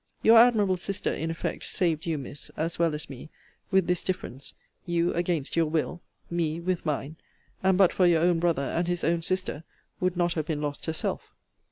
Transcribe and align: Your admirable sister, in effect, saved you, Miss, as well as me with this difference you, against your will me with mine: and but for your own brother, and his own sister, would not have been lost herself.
Your 0.23 0.39
admirable 0.39 0.77
sister, 0.77 1.13
in 1.13 1.29
effect, 1.29 1.63
saved 1.63 2.07
you, 2.07 2.17
Miss, 2.17 2.49
as 2.57 2.79
well 2.79 2.95
as 2.95 3.07
me 3.07 3.29
with 3.69 3.85
this 3.85 4.03
difference 4.03 4.55
you, 4.83 5.13
against 5.13 5.55
your 5.55 5.67
will 5.67 6.01
me 6.27 6.59
with 6.59 6.87
mine: 6.87 7.17
and 7.61 7.77
but 7.77 7.93
for 7.93 8.07
your 8.07 8.23
own 8.23 8.39
brother, 8.39 8.63
and 8.63 8.87
his 8.87 9.03
own 9.03 9.21
sister, 9.21 9.63
would 9.99 10.17
not 10.17 10.33
have 10.33 10.47
been 10.47 10.59
lost 10.59 10.87
herself. 10.87 11.35